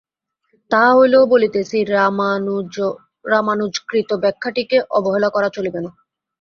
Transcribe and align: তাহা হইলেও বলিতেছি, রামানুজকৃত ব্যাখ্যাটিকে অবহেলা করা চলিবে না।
তাহা 0.71 0.91
হইলেও 0.93 1.23
বলিতেছি, 1.25 1.77
রামানুজকৃত 3.25 4.09
ব্যাখ্যাটিকে 4.23 4.77
অবহেলা 4.97 5.29
করা 5.29 5.49
চলিবে 5.49 5.79
না। 5.85 5.91